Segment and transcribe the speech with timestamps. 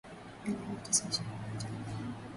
[0.43, 1.75] milioni tisa ishirini na tano